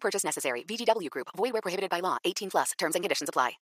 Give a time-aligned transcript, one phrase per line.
[0.00, 0.64] Purchase necessary.
[0.64, 1.28] VGW Group.
[1.36, 2.16] Void where prohibited by law.
[2.24, 2.72] 18 plus.
[2.78, 3.58] Terms and conditions apply.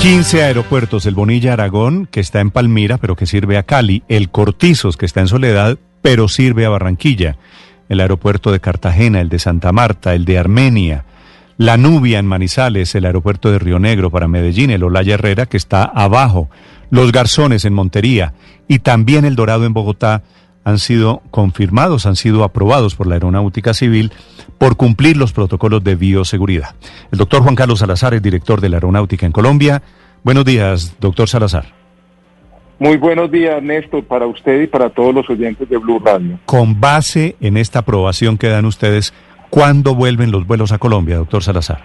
[0.00, 4.30] 15 aeropuertos, el Bonilla Aragón, que está en Palmira, pero que sirve a Cali, el
[4.30, 7.38] Cortizos, que está en Soledad, pero sirve a Barranquilla,
[7.88, 11.06] el aeropuerto de Cartagena, el de Santa Marta, el de Armenia,
[11.56, 15.56] la Nubia en Manizales, el aeropuerto de Río Negro para Medellín, el Olaya Herrera, que
[15.56, 16.50] está abajo,
[16.90, 18.34] los Garzones en Montería
[18.68, 20.22] y también el Dorado en Bogotá
[20.64, 24.12] han sido confirmados, han sido aprobados por la Aeronáutica Civil
[24.58, 26.74] por cumplir los protocolos de bioseguridad.
[27.12, 29.82] El doctor Juan Carlos Salazar es director de la Aeronáutica en Colombia.
[30.22, 31.66] Buenos días, doctor Salazar.
[32.78, 36.40] Muy buenos días, Néstor, para usted y para todos los oyentes de Blue Radio.
[36.46, 39.14] Con base en esta aprobación que dan ustedes,
[39.50, 41.82] ¿cuándo vuelven los vuelos a Colombia, doctor Salazar?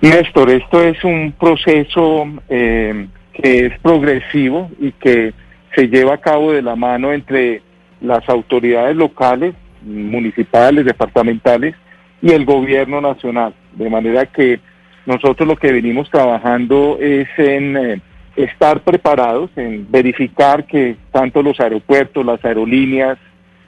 [0.00, 5.34] Néstor, esto es un proceso eh, que es progresivo y que
[5.74, 7.62] se lleva a cabo de la mano entre
[8.00, 11.74] las autoridades locales, municipales, departamentales
[12.22, 13.54] y el gobierno nacional.
[13.72, 14.60] De manera que
[15.06, 18.00] nosotros lo que venimos trabajando es en eh,
[18.36, 23.18] estar preparados, en verificar que tanto los aeropuertos, las aerolíneas,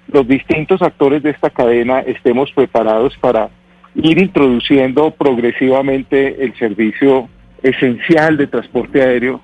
[0.09, 3.51] los distintos actores de esta cadena estemos preparados para
[3.95, 7.29] ir introduciendo progresivamente el servicio
[7.62, 9.41] esencial de transporte aéreo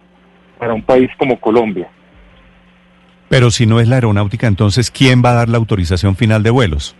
[0.58, 1.88] para un país como Colombia.
[3.32, 6.50] Pero si no es la aeronáutica, entonces, ¿quién va a dar la autorización final de
[6.50, 6.94] vuelos?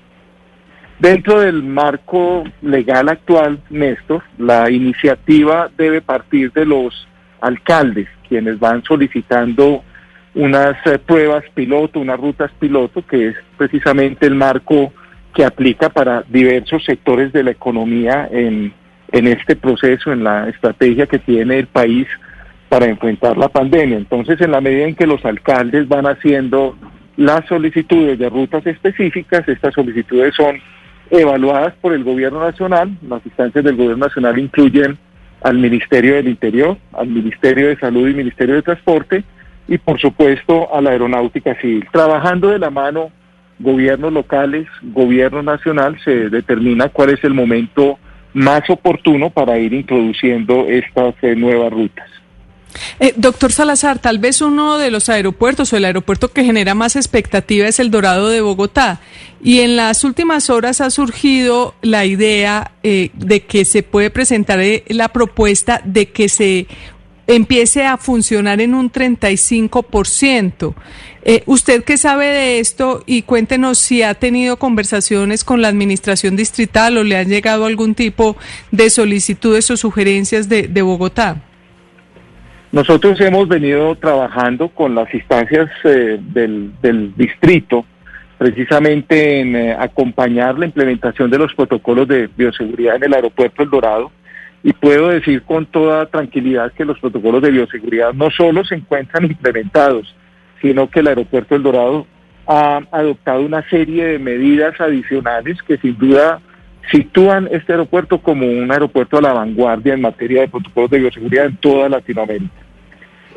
[0.99, 7.07] Dentro del marco legal actual, Néstor, la iniciativa debe partir de los
[7.43, 9.85] alcaldes, quienes van solicitando
[10.35, 14.91] unas eh, pruebas piloto, unas rutas piloto, que es precisamente el marco
[15.35, 18.73] que aplica para diversos sectores de la economía en,
[19.09, 22.09] en este proceso, en la estrategia que tiene el país
[22.73, 23.99] para enfrentar la pandemia.
[23.99, 26.75] Entonces, en la medida en que los alcaldes van haciendo
[27.19, 30.59] las solicitudes de rutas específicas, estas solicitudes son
[31.11, 32.97] evaluadas por el gobierno nacional.
[33.07, 34.97] Las instancias del gobierno nacional incluyen
[35.43, 39.23] al Ministerio del Interior, al Ministerio de Salud y Ministerio de Transporte
[39.69, 41.87] y por supuesto a la Aeronáutica Civil.
[41.93, 43.11] Trabajando de la mano
[43.59, 47.99] gobiernos locales, gobierno nacional, se determina cuál es el momento
[48.33, 52.12] más oportuno para ir introduciendo estas eh, nuevas rutas.
[53.01, 56.97] Eh, doctor Salazar, tal vez uno de los aeropuertos o el aeropuerto que genera más
[56.97, 59.01] expectativa es el Dorado de Bogotá.
[59.43, 64.61] Y en las últimas horas ha surgido la idea eh, de que se puede presentar
[64.61, 66.69] eh, la propuesta de que se
[67.27, 70.75] empiece a funcionar en un 35%.
[71.25, 73.03] Eh, ¿Usted qué sabe de esto?
[73.07, 77.95] Y cuéntenos si ha tenido conversaciones con la administración distrital o le han llegado algún
[77.95, 78.37] tipo
[78.71, 81.43] de solicitudes o sugerencias de, de Bogotá.
[82.73, 87.85] Nosotros hemos venido trabajando con las instancias eh, del, distrito
[88.39, 93.69] precisamente en eh, acompañar la implementación de los protocolos de bioseguridad en el aeropuerto El
[93.69, 94.11] Dorado
[94.63, 99.27] y puedo decir con toda tranquilidad que los protocolos de bioseguridad no solo se encuentran
[99.27, 100.17] implementados,
[100.63, 102.07] sino que el aeropuerto El Dorado
[102.47, 106.41] ha adoptado una serie de medidas adicionales que sin duda
[106.91, 111.45] sitúan este aeropuerto como un aeropuerto a la vanguardia en materia de protocolos de bioseguridad
[111.45, 112.62] en toda Latinoamérica.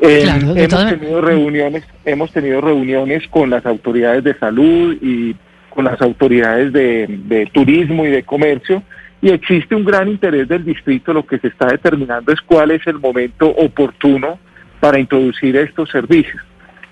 [0.00, 5.34] Eh, Claro, hemos tenido reuniones, hemos tenido reuniones con las autoridades de salud y
[5.70, 8.82] con las autoridades de, de turismo y de comercio
[9.22, 11.12] y existe un gran interés del distrito.
[11.12, 14.38] Lo que se está determinando es cuál es el momento oportuno
[14.80, 16.42] para introducir estos servicios.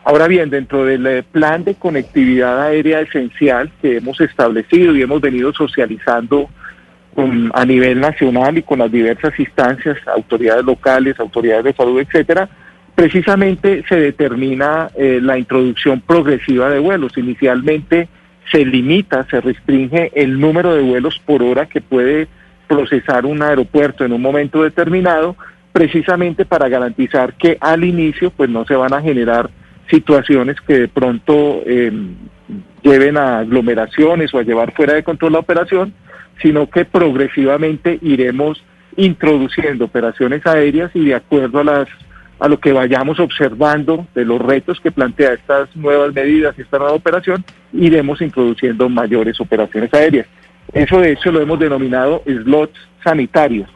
[0.06, 5.20] Ahora bien, dentro del eh, plan de conectividad aérea esencial que hemos establecido y hemos
[5.20, 6.48] venido socializando
[7.14, 12.48] con- a nivel nacional y con las diversas instancias, autoridades locales, autoridades de salud, etcétera,
[12.94, 17.16] precisamente se determina eh, la introducción progresiva de vuelos.
[17.18, 18.08] Inicialmente
[18.50, 22.28] se limita, se restringe el número de vuelos por hora que puede
[22.68, 25.36] procesar un aeropuerto en un momento determinado,
[25.72, 29.50] precisamente para garantizar que al inicio pues no se van a generar
[29.90, 31.92] situaciones que de pronto eh,
[32.82, 35.92] lleven a aglomeraciones o a llevar fuera de control la operación,
[36.40, 38.62] sino que progresivamente iremos
[38.96, 41.88] introduciendo operaciones aéreas y de acuerdo a las
[42.38, 46.78] a lo que vayamos observando de los retos que plantea estas nuevas medidas y esta
[46.78, 50.26] nueva operación, iremos introduciendo mayores operaciones aéreas.
[50.72, 53.68] Eso de hecho lo hemos denominado slots sanitarios,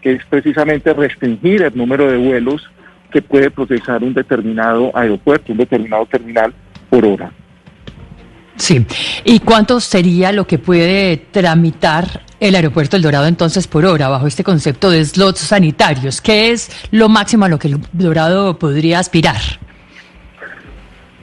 [0.00, 2.62] que es precisamente restringir el número de vuelos
[3.10, 6.52] que puede procesar un determinado aeropuerto, un determinado terminal
[6.90, 7.32] por hora.
[8.56, 8.84] Sí.
[9.24, 14.26] ¿Y cuánto sería lo que puede tramitar el aeropuerto El Dorado entonces por hora bajo
[14.26, 16.20] este concepto de slots sanitarios?
[16.20, 19.40] ¿Qué es lo máximo a lo que el Dorado podría aspirar?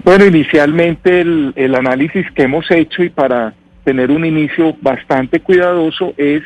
[0.03, 3.53] Bueno, inicialmente el, el análisis que hemos hecho y para
[3.83, 6.44] tener un inicio bastante cuidadoso es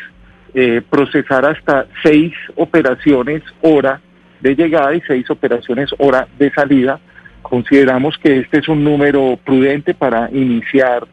[0.54, 4.01] eh, procesar hasta seis operaciones hora
[4.42, 7.00] de llegada y seis operaciones hora de salida.
[7.42, 11.07] Consideramos que este es un número prudente para iniciar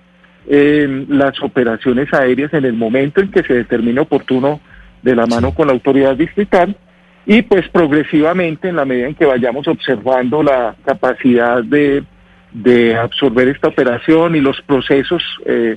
[0.49, 4.61] eh, las operaciones aéreas en el momento en que se determine oportuno
[5.03, 6.77] de la mano con la autoridad distrital
[7.27, 12.05] y pues progresivamente en la medida en que vayamos observando la capacidad de,
[12.53, 15.77] de absorber esta operación y los procesos, eh,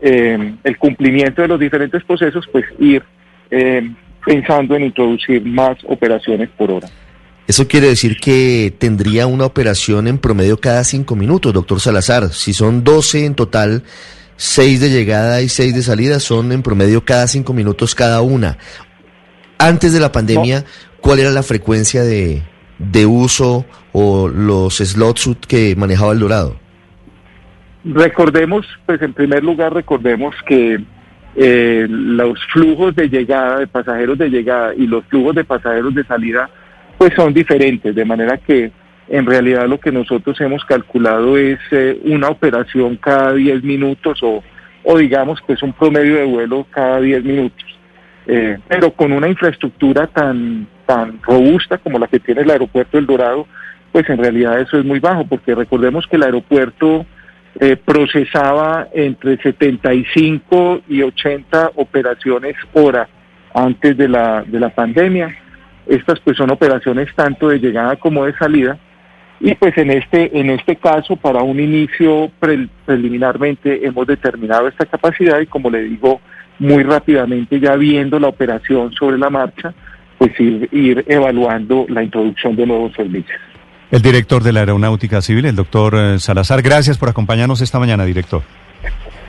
[0.00, 3.02] eh, el cumplimiento de los diferentes procesos, pues ir
[3.50, 3.90] eh,
[4.24, 6.88] pensando en introducir más operaciones por hora.
[7.48, 12.28] Eso quiere decir que tendría una operación en promedio cada cinco minutos, doctor Salazar.
[12.28, 13.84] Si son 12 en total,
[14.36, 18.58] 6 de llegada y 6 de salida, son en promedio cada cinco minutos cada una.
[19.58, 20.66] Antes de la pandemia,
[21.00, 22.42] ¿cuál era la frecuencia de,
[22.78, 26.56] de uso o los slots que manejaba el Dorado?
[27.82, 30.84] Recordemos, pues en primer lugar, recordemos que
[31.34, 36.04] eh, los flujos de llegada de pasajeros de llegada y los flujos de pasajeros de
[36.04, 36.50] salida
[36.98, 38.70] pues son diferentes, de manera que
[39.08, 44.42] en realidad lo que nosotros hemos calculado es eh, una operación cada 10 minutos o,
[44.84, 47.64] o digamos que es un promedio de vuelo cada 10 minutos.
[48.26, 53.06] Eh, pero con una infraestructura tan, tan robusta como la que tiene el aeropuerto El
[53.06, 53.46] Dorado,
[53.90, 57.06] pues en realidad eso es muy bajo, porque recordemos que el aeropuerto
[57.58, 63.08] eh, procesaba entre 75 y 80 operaciones hora
[63.54, 65.34] antes de la, de la pandemia.
[65.88, 68.78] Estas pues son operaciones tanto de llegada como de salida.
[69.40, 74.84] Y pues en este, en este caso, para un inicio pre- preliminarmente hemos determinado esta
[74.84, 76.20] capacidad y como le digo,
[76.58, 79.72] muy rápidamente ya viendo la operación sobre la marcha,
[80.18, 83.38] pues ir, ir evaluando la introducción de nuevos servicios.
[83.92, 88.04] El director de la Aeronáutica Civil, el doctor eh, Salazar, gracias por acompañarnos esta mañana,
[88.04, 88.42] director.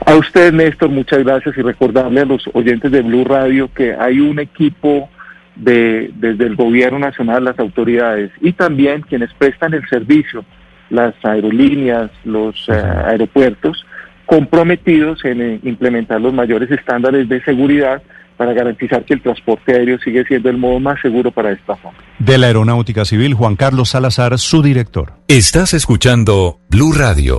[0.04, 4.18] A usted, Néstor, muchas gracias y recordarle a los oyentes de Blue Radio que hay
[4.18, 5.08] un equipo
[5.56, 10.44] de, desde el gobierno nacional, las autoridades y también quienes prestan el servicio,
[10.88, 13.84] las aerolíneas, los eh, aeropuertos,
[14.26, 18.02] comprometidos en eh, implementar los mayores estándares de seguridad
[18.36, 21.98] para garantizar que el transporte aéreo sigue siendo el modo más seguro para esta zona.
[22.18, 25.12] De la Aeronáutica Civil, Juan Carlos Salazar, su director.
[25.28, 27.38] Estás escuchando Blue Radio.